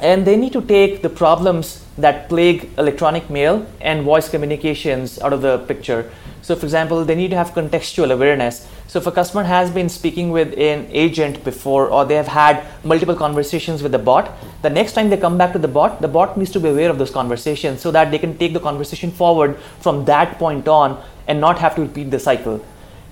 and 0.00 0.26
they 0.26 0.36
need 0.36 0.52
to 0.52 0.60
take 0.60 1.00
the 1.00 1.08
problems 1.08 1.83
that 1.98 2.28
plague 2.28 2.70
electronic 2.76 3.30
mail 3.30 3.66
and 3.80 4.02
voice 4.02 4.28
communications 4.28 5.20
out 5.20 5.32
of 5.32 5.42
the 5.42 5.58
picture. 5.58 6.10
So, 6.42 6.54
for 6.54 6.66
example, 6.66 7.04
they 7.04 7.14
need 7.14 7.30
to 7.30 7.36
have 7.36 7.52
contextual 7.52 8.12
awareness. 8.12 8.68
So, 8.86 8.98
if 8.98 9.06
a 9.06 9.12
customer 9.12 9.44
has 9.44 9.70
been 9.70 9.88
speaking 9.88 10.30
with 10.30 10.52
an 10.58 10.88
agent 10.90 11.42
before, 11.42 11.88
or 11.88 12.04
they 12.04 12.16
have 12.16 12.28
had 12.28 12.64
multiple 12.84 13.14
conversations 13.14 13.82
with 13.82 13.92
the 13.92 13.98
bot, 13.98 14.30
the 14.62 14.70
next 14.70 14.92
time 14.92 15.08
they 15.08 15.16
come 15.16 15.38
back 15.38 15.52
to 15.52 15.58
the 15.58 15.68
bot, 15.68 16.02
the 16.02 16.08
bot 16.08 16.36
needs 16.36 16.50
to 16.50 16.60
be 16.60 16.68
aware 16.68 16.90
of 16.90 16.98
those 16.98 17.10
conversations 17.10 17.80
so 17.80 17.90
that 17.92 18.10
they 18.10 18.18
can 18.18 18.36
take 18.36 18.52
the 18.52 18.60
conversation 18.60 19.10
forward 19.10 19.58
from 19.80 20.04
that 20.04 20.38
point 20.38 20.68
on 20.68 21.02
and 21.26 21.40
not 21.40 21.58
have 21.58 21.74
to 21.76 21.82
repeat 21.82 22.10
the 22.10 22.18
cycle. 22.18 22.64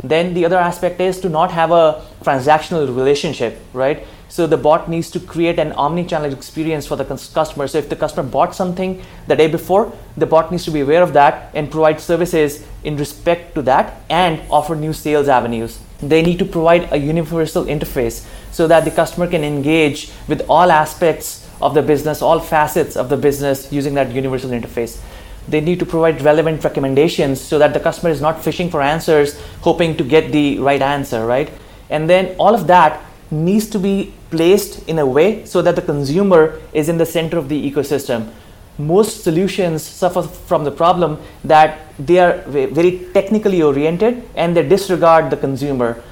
Then 0.05 0.35
the 0.35 0.45
other 0.45 0.59
aspect 0.59 1.01
is 1.01 1.21
to 1.21 1.29
not 1.29 1.53
have 1.53 1.71
a 1.71 2.05
transactional 2.23 2.95
relationship, 2.95 3.59
right? 3.73 4.07
So 4.33 4.47
the 4.47 4.57
bot 4.57 4.89
needs 4.89 5.11
to 5.11 5.21
create 5.21 5.59
an 5.59 5.73
omni-channel 5.73 6.33
experience 6.33 6.87
for 6.87 6.97
the 6.97 7.05
customer. 7.05 7.69
So 7.69 7.77
if 7.77 7.91
the 7.91 7.97
customer 7.97 8.27
bought 8.27 8.55
something 8.55 9.03
the 9.27 9.37
day 9.37 9.47
before, 9.47 9.93
the 10.17 10.25
bot 10.25 10.51
needs 10.51 10.65
to 10.65 10.71
be 10.71 10.81
aware 10.81 11.03
of 11.03 11.13
that 11.13 11.51
and 11.53 11.71
provide 11.71 12.01
services 12.01 12.65
in 12.83 12.97
respect 12.97 13.55
to 13.57 13.63
that 13.65 14.01
and 14.09 14.41
offer 14.51 14.75
new 14.75 14.95
sales 14.95 15.29
avenues. 15.29 15.79
They 16.01 16.23
need 16.23 16.39
to 16.39 16.47
provide 16.47 16.91
a 16.91 16.97
universal 16.97 17.67
interface 17.67 18.27
so 18.51 18.67
that 18.69 18.87
the 18.87 18.91
customer 18.91 19.27
can 19.27 19.45
engage 19.45 20.11
with 20.29 20.47
all 20.49 20.73
aspects 20.73 21.47
of 21.61 21.75
the 21.75 21.83
business, 21.83 22.23
all 22.23 22.41
facets 22.41 22.97
of 22.97 23.11
the 23.11 23.19
business 23.19 23.71
using 23.71 23.93
that 23.97 24.13
universal 24.13 24.49
interface. 24.49 24.99
They 25.47 25.61
need 25.61 25.79
to 25.81 25.85
provide 25.85 26.23
relevant 26.23 26.65
recommendations 26.65 27.39
so 27.39 27.59
that 27.59 27.75
the 27.75 27.81
customer 27.81 28.09
is 28.09 28.23
not 28.23 28.43
fishing 28.43 28.71
for 28.71 28.81
answers, 28.81 29.39
hoping 29.61 29.95
to 29.99 30.05
get 30.05 30.33
the 30.33 30.59
right 30.59 30.81
answer, 30.81 31.27
right? 31.27 31.51
And 31.91 32.09
then 32.09 32.35
all 32.39 32.55
of 32.55 32.67
that 32.69 32.99
needs 33.31 33.69
to 33.69 33.79
be 33.79 34.15
placed 34.35 34.89
in 34.89 34.99
a 34.99 35.07
way 35.07 35.45
so 35.45 35.63
that 35.63 35.77
the 35.77 35.87
consumer 35.93 36.43
is 36.73 36.89
in 36.89 36.99
the 36.99 37.07
center 37.07 37.39
of 37.39 37.49
the 37.49 37.71
ecosystem. 37.71 38.31
Most 38.79 39.23
solutions 39.23 39.83
suffer 39.83 40.23
from 40.23 40.65
the 40.65 40.71
problem 40.71 41.19
that 41.45 41.81
they 41.99 42.19
are 42.19 42.39
very 42.47 42.93
technically 43.13 43.61
oriented 43.63 44.23
and 44.35 44.57
they 44.57 44.67
disregard 44.67 45.31
the 45.31 45.37
consumer. 45.37 46.03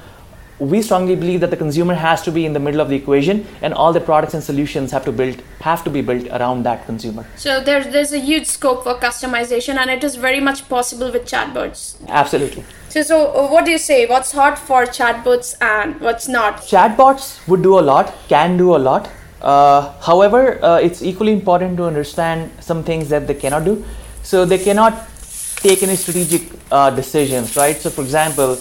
We 0.59 0.83
strongly 0.83 1.15
believe 1.15 1.39
that 1.39 1.49
the 1.49 1.57
consumer 1.57 1.95
has 1.95 2.21
to 2.21 2.31
be 2.31 2.45
in 2.45 2.53
the 2.53 2.59
middle 2.59 2.81
of 2.81 2.89
the 2.89 2.95
equation 2.95 3.47
and 3.63 3.73
all 3.73 3.91
the 3.91 3.99
products 3.99 4.35
and 4.35 4.43
solutions 4.43 4.91
have 4.91 5.03
to 5.05 5.11
build 5.11 5.41
have 5.61 5.83
to 5.85 5.89
be 5.95 6.01
built 6.09 6.27
around 6.39 6.61
that 6.67 6.85
consumer. 6.85 7.25
So 7.35 7.55
there's 7.69 7.87
there's 7.95 8.13
a 8.13 8.19
huge 8.19 8.45
scope 8.45 8.83
for 8.83 8.93
customization 9.07 9.81
and 9.83 9.89
it 9.89 10.03
is 10.03 10.19
very 10.27 10.43
much 10.49 10.61
possible 10.69 11.11
with 11.11 11.25
chatbots. 11.33 11.81
Absolutely. 12.21 12.63
So, 12.91 13.01
so 13.03 13.31
uh, 13.31 13.47
what 13.47 13.63
do 13.63 13.71
you 13.71 13.77
say? 13.77 14.05
What's 14.05 14.33
hot 14.33 14.59
for 14.59 14.83
chatbots 14.83 15.55
and 15.61 15.97
what's 16.01 16.27
not? 16.27 16.57
Chatbots 16.57 17.47
would 17.47 17.63
do 17.63 17.79
a 17.79 17.83
lot, 17.89 18.13
can 18.27 18.57
do 18.57 18.75
a 18.75 18.81
lot. 18.89 19.09
Uh, 19.41 19.93
however, 20.01 20.61
uh, 20.61 20.77
it's 20.77 21.01
equally 21.01 21.31
important 21.31 21.77
to 21.77 21.85
understand 21.85 22.51
some 22.59 22.83
things 22.83 23.07
that 23.07 23.27
they 23.27 23.33
cannot 23.33 23.63
do. 23.63 23.85
So 24.23 24.43
they 24.43 24.57
cannot 24.57 25.07
take 25.55 25.83
any 25.83 25.95
strategic 25.95 26.51
uh, 26.69 26.89
decisions, 26.89 27.55
right? 27.55 27.77
So, 27.77 27.89
for 27.89 28.01
example, 28.01 28.57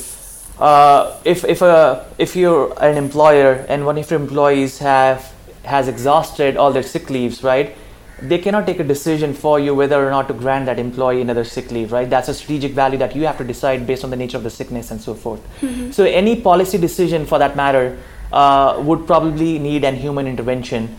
uh, 0.60 1.18
if 1.25 1.44
if 1.44 1.60
a 1.60 2.06
if 2.18 2.37
you're 2.37 2.72
an 2.80 2.96
employer 2.96 3.66
and 3.68 3.84
one 3.84 3.99
of 3.99 4.08
your 4.08 4.20
employees 4.20 4.78
have 4.78 5.32
has 5.64 5.88
exhausted 5.88 6.56
all 6.56 6.70
their 6.70 6.84
sick 6.84 7.10
leaves, 7.10 7.42
right? 7.42 7.76
They 8.22 8.38
cannot 8.38 8.66
take 8.66 8.80
a 8.80 8.84
decision 8.84 9.32
for 9.32 9.58
you 9.58 9.74
whether 9.74 10.06
or 10.06 10.10
not 10.10 10.28
to 10.28 10.34
grant 10.34 10.66
that 10.66 10.78
employee 10.78 11.20
another 11.20 11.44
sick 11.44 11.70
leave, 11.70 11.92
right? 11.92 12.08
That's 12.08 12.28
a 12.28 12.34
strategic 12.34 12.72
value 12.72 12.98
that 12.98 13.16
you 13.16 13.26
have 13.26 13.38
to 13.38 13.44
decide 13.44 13.86
based 13.86 14.04
on 14.04 14.10
the 14.10 14.16
nature 14.16 14.36
of 14.36 14.42
the 14.42 14.50
sickness 14.50 14.90
and 14.90 15.00
so 15.00 15.14
forth. 15.14 15.40
Mm-hmm. 15.60 15.90
So, 15.92 16.04
any 16.04 16.40
policy 16.40 16.78
decision 16.78 17.26
for 17.26 17.38
that 17.38 17.56
matter 17.56 17.98
uh, 18.32 18.80
would 18.84 19.06
probably 19.06 19.58
need 19.58 19.84
an 19.84 19.96
human 19.96 20.26
intervention. 20.26 20.96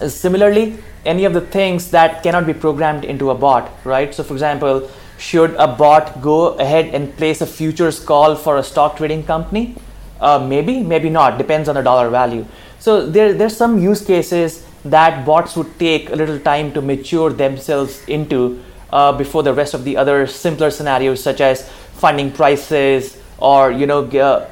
Uh, 0.00 0.08
similarly, 0.08 0.78
any 1.04 1.24
of 1.24 1.34
the 1.34 1.40
things 1.40 1.90
that 1.90 2.22
cannot 2.22 2.46
be 2.46 2.54
programmed 2.54 3.04
into 3.04 3.30
a 3.30 3.34
bot, 3.34 3.70
right? 3.84 4.14
So, 4.14 4.22
for 4.22 4.34
example, 4.34 4.88
should 5.18 5.54
a 5.54 5.66
bot 5.66 6.22
go 6.22 6.54
ahead 6.58 6.94
and 6.94 7.16
place 7.16 7.40
a 7.40 7.46
futures 7.46 7.98
call 7.98 8.36
for 8.36 8.58
a 8.58 8.62
stock 8.62 8.96
trading 8.96 9.24
company? 9.24 9.74
Uh, 10.20 10.38
maybe, 10.38 10.82
maybe 10.82 11.10
not, 11.10 11.36
depends 11.36 11.68
on 11.68 11.74
the 11.74 11.82
dollar 11.82 12.08
value. 12.10 12.46
So, 12.78 13.06
there, 13.06 13.32
there's 13.32 13.56
some 13.56 13.82
use 13.82 14.04
cases 14.04 14.64
that 14.84 15.24
bots 15.24 15.56
would 15.56 15.78
take 15.78 16.10
a 16.10 16.16
little 16.16 16.38
time 16.38 16.72
to 16.72 16.82
mature 16.82 17.30
themselves 17.30 18.04
into 18.08 18.62
uh, 18.90 19.12
before 19.12 19.42
the 19.42 19.54
rest 19.54 19.74
of 19.74 19.84
the 19.84 19.96
other 19.96 20.26
simpler 20.26 20.70
scenarios 20.70 21.22
such 21.22 21.40
as 21.40 21.68
finding 21.94 22.30
prices 22.30 23.18
or 23.38 23.70
you 23.70 23.86
know 23.86 24.04
uh, 24.04 24.48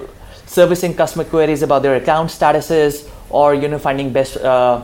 servicing 0.47 0.95
customer 0.95 1.25
queries 1.25 1.63
about 1.63 1.83
their 1.83 1.97
account 1.97 2.31
statuses 2.31 3.09
or 3.29 3.55
you 3.55 3.69
know 3.69 3.79
finding 3.79 4.13
best 4.13 4.37
uh, 4.39 4.83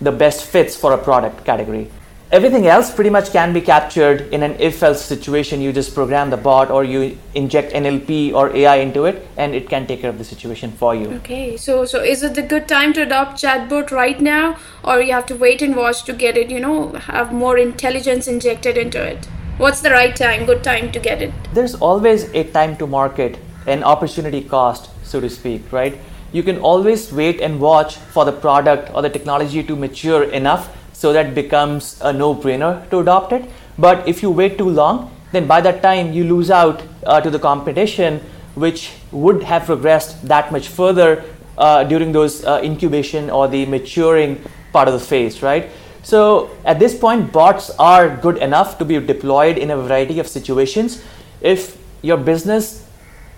the 0.00 0.12
best 0.12 0.44
fits 0.44 0.76
for 0.76 0.92
a 0.92 0.98
product 0.98 1.44
category 1.44 1.90
everything 2.34 2.66
else 2.66 2.92
pretty 2.92 3.10
much 3.10 3.30
can 3.30 3.52
be 3.52 3.60
captured 3.60 4.22
in 4.34 4.42
an 4.42 4.56
if 4.58 4.82
else 4.82 5.00
situation. 5.00 5.60
You 5.60 5.72
just 5.72 5.94
program 5.94 6.30
the 6.30 6.36
bot 6.36 6.68
or 6.68 6.82
you 6.82 7.16
inject 7.34 7.72
nlp 7.72 8.34
or 8.34 8.44
ai 8.56 8.74
into 8.86 9.04
it 9.04 9.28
and 9.36 9.54
it 9.54 9.68
can 9.68 9.86
take 9.86 10.00
care 10.00 10.10
of 10.10 10.18
the 10.18 10.24
situation 10.24 10.72
for 10.72 10.96
you. 10.96 11.12
Okay 11.18 11.56
so 11.56 11.84
so 11.84 12.02
is 12.02 12.24
it 12.24 12.34
the 12.34 12.42
good 12.42 12.66
time 12.66 12.92
to 12.94 13.02
adopt 13.02 13.40
chatbot 13.44 13.92
right 13.92 14.20
now 14.20 14.56
or 14.82 15.00
you 15.00 15.12
have 15.12 15.26
to 15.26 15.36
wait 15.36 15.62
and 15.62 15.76
watch 15.76 16.02
to 16.10 16.12
get 16.24 16.36
it 16.36 16.50
you 16.50 16.58
know 16.58 16.92
have 17.06 17.32
more 17.44 17.56
intelligence 17.56 18.26
injected 18.26 18.76
into 18.76 19.00
it? 19.12 19.30
What's 19.58 19.80
the 19.80 19.90
right 19.90 20.16
time 20.16 20.44
good 20.44 20.64
time 20.64 20.90
to 20.90 20.98
get 20.98 21.22
it? 21.22 21.32
There's 21.52 21.76
always 21.76 22.24
a 22.42 22.44
time 22.58 22.76
to 22.78 22.88
market 22.88 23.38
an 23.68 23.84
opportunity 23.84 24.42
cost 24.42 24.90
so 25.04 25.20
to 25.20 25.30
speak 25.30 25.72
right? 25.80 25.96
You 26.32 26.42
can 26.42 26.58
always 26.58 27.12
wait 27.12 27.40
and 27.40 27.60
watch 27.60 27.96
for 27.96 28.24
the 28.24 28.32
product 28.32 28.90
or 28.92 29.02
the 29.02 29.10
technology 29.18 29.62
to 29.62 29.76
mature 29.76 30.24
enough 30.24 30.72
so 30.94 31.12
that 31.12 31.34
becomes 31.34 32.00
a 32.00 32.12
no-brainer 32.12 32.88
to 32.88 33.00
adopt 33.00 33.32
it. 33.32 33.44
But 33.78 34.08
if 34.08 34.22
you 34.22 34.30
wait 34.30 34.56
too 34.56 34.70
long, 34.70 35.10
then 35.32 35.46
by 35.46 35.60
that 35.60 35.82
time 35.82 36.12
you 36.12 36.24
lose 36.24 36.50
out 36.50 36.82
uh, 37.04 37.20
to 37.20 37.28
the 37.28 37.38
competition, 37.38 38.20
which 38.54 38.92
would 39.10 39.42
have 39.42 39.66
progressed 39.66 40.26
that 40.26 40.50
much 40.52 40.68
further 40.68 41.24
uh, 41.58 41.84
during 41.84 42.12
those 42.12 42.44
uh, 42.44 42.60
incubation 42.62 43.28
or 43.28 43.48
the 43.48 43.66
maturing 43.66 44.40
part 44.72 44.88
of 44.88 44.94
the 44.94 45.00
phase, 45.00 45.42
right? 45.42 45.70
So 46.02 46.50
at 46.64 46.78
this 46.78 46.96
point, 46.96 47.32
bots 47.32 47.70
are 47.78 48.16
good 48.16 48.38
enough 48.38 48.78
to 48.78 48.84
be 48.84 49.00
deployed 49.00 49.58
in 49.58 49.70
a 49.70 49.76
variety 49.76 50.20
of 50.20 50.28
situations. 50.28 51.02
If 51.40 51.76
your 52.02 52.16
business 52.16 52.86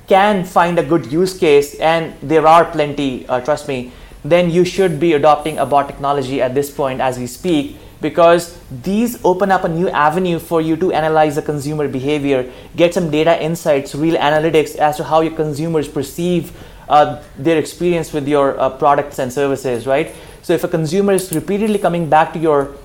can 0.08 0.44
find 0.44 0.78
a 0.78 0.82
good 0.82 1.10
use 1.10 1.36
case, 1.38 1.75
and 1.80 2.14
there 2.20 2.46
are 2.46 2.64
plenty, 2.64 3.26
uh, 3.28 3.40
trust 3.40 3.68
me, 3.68 3.92
then 4.30 4.50
you 4.50 4.64
should 4.64 4.99
be 4.99 5.12
adopting 5.14 5.59
a 5.59 5.66
bot 5.66 5.88
technology 5.88 6.40
at 6.40 6.54
this 6.54 6.71
point 6.71 7.00
as 7.00 7.18
we 7.18 7.26
speak 7.26 7.76
because 8.00 8.59
these 8.83 9.25
open 9.25 9.50
up 9.50 9.64
a 9.64 9.68
new 9.68 9.88
avenue 9.88 10.38
for 10.38 10.61
you 10.61 10.76
to 10.76 10.92
analyze 10.92 11.37
the 11.37 11.42
consumer 11.42 11.88
behavior, 11.88 12.50
get 12.76 12.92
some 12.92 13.11
data 13.11 13.42
insights, 13.42 13.95
real 13.95 14.16
analytics 14.16 14.76
as 14.76 14.97
to 14.97 15.04
how 15.04 15.21
your 15.21 15.35
consumers 15.35 15.88
perceive 15.88 16.52
uh, 16.88 17.23
their 17.38 17.59
experience 17.59 18.12
with 18.12 18.28
your 18.28 18.59
uh, 18.61 18.71
products 18.71 19.18
and 19.18 19.33
services, 19.33 19.87
right? 19.87 20.14
So 20.42 20.52
if 20.52 20.62
a 20.62 20.68
consumer 20.68 21.14
is 21.14 21.33
repeatedly 21.33 21.78
coming 21.78 22.09
back 22.09 22.33
to 22.35 22.38
your 22.38 22.76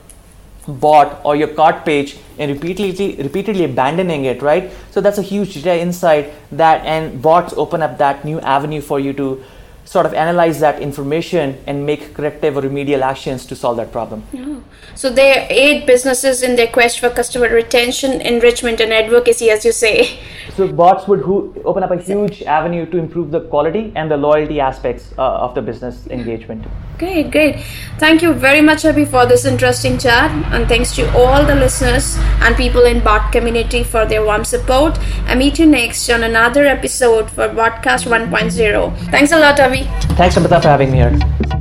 bot 0.68 1.22
or 1.24 1.36
your 1.36 1.48
cart 1.48 1.84
page 1.86 2.18
and 2.38 2.52
repeatedly 2.52 3.16
repeatedly 3.22 3.64
abandoning 3.64 4.26
it 4.26 4.44
right 4.44 4.72
so 4.92 5.02
that's 5.02 5.18
a 5.18 5.22
huge 5.22 5.56
data 5.56 5.80
insight 5.80 6.34
that 6.52 6.86
and 6.86 7.20
bots 7.20 7.52
open 7.58 7.82
up 7.82 7.98
that 7.98 8.24
new 8.24 8.40
avenue 8.42 8.80
for 8.80 9.00
you 9.00 9.12
to 9.12 9.44
sort 9.86 10.06
of 10.06 10.14
analyze 10.14 10.60
that 10.60 10.82
information 10.82 11.62
and 11.68 11.86
make 11.86 12.14
corrective 12.14 12.58
or 12.58 12.62
remedial 12.62 13.04
actions 13.04 13.46
to 13.46 13.56
solve 13.56 13.78
that 13.78 13.92
problem. 13.92 14.24
Oh. 14.36 14.64
So 14.96 15.10
they 15.10 15.48
aid 15.50 15.86
businesses 15.86 16.44
in 16.44 16.56
their 16.56 16.68
quest 16.68 17.00
for 17.00 17.10
customer 17.10 17.50
retention, 17.50 18.22
enrichment, 18.22 18.80
and 18.80 18.94
advocacy, 18.94 19.50
as 19.50 19.66
you 19.66 19.72
say. 19.72 20.20
So 20.56 20.72
bots 20.72 21.08
would 21.08 21.24
open 21.66 21.84
up 21.84 21.92
a 21.92 21.98
huge 21.98 22.44
avenue 22.44 22.86
to 22.92 22.98
improve 22.98 23.32
the 23.32 23.42
quality 23.42 23.92
and 23.96 24.10
the 24.10 24.18
loyalty 24.18 24.60
aspects 24.60 25.14
uh, 25.18 25.22
of 25.22 25.56
the 25.56 25.62
business 25.62 26.08
engagement. 26.08 26.66
Great, 26.98 27.32
great. 27.32 27.60
Thank 27.98 28.22
you 28.22 28.34
very 28.34 28.62
much, 28.62 28.84
Abhi, 28.84 29.08
for 29.08 29.26
this 29.26 29.46
interesting 29.46 29.98
chat, 29.98 30.30
and 30.54 30.68
thanks 30.68 30.94
to 30.96 31.12
all 31.18 31.44
the 31.44 31.56
listeners 31.56 32.16
and 32.42 32.56
people 32.56 32.84
in 32.84 33.04
bot 33.04 33.32
community 33.32 33.84
for 33.84 34.06
their 34.06 34.24
warm 34.24 34.46
support. 34.46 35.00
I 35.26 35.36
meet 35.36 35.58
you 35.58 35.66
next 35.66 36.10
on 36.10 36.24
another 36.24 36.66
episode 36.66 37.32
for 37.32 37.50
Botcast 37.50 38.06
1.0. 38.06 38.98
Thanks 39.10 39.32
a 39.32 39.40
lot, 39.40 39.58
Abhi. 39.58 39.86
Thanks, 40.16 40.38
Amita, 40.38 40.62
for 40.62 40.68
having 40.68 40.92
me 40.92 40.98
here. 40.98 41.61